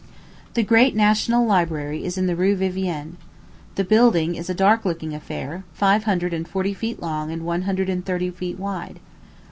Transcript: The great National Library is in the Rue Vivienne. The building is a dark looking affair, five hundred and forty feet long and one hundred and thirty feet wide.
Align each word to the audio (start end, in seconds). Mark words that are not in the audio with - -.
The 0.55 0.63
great 0.63 0.95
National 0.95 1.45
Library 1.45 2.03
is 2.05 2.17
in 2.17 2.25
the 2.25 2.35
Rue 2.35 2.55
Vivienne. 2.55 3.17
The 3.75 3.83
building 3.83 4.33
is 4.33 4.49
a 4.49 4.55
dark 4.55 4.83
looking 4.83 5.13
affair, 5.13 5.63
five 5.75 6.05
hundred 6.05 6.33
and 6.33 6.47
forty 6.47 6.73
feet 6.73 6.99
long 6.99 7.29
and 7.31 7.45
one 7.45 7.61
hundred 7.69 7.87
and 7.87 8.03
thirty 8.03 8.31
feet 8.31 8.57
wide. 8.59 8.99